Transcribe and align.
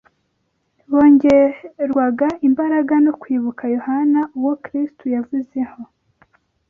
bongerwaga 0.91 2.27
imbaraga 2.47 2.93
no 3.05 3.11
kwibuka 3.21 3.63
Yohana 3.75 4.21
uwo 4.37 4.53
Kristo 4.63 5.03
yavuzeho 5.15 5.79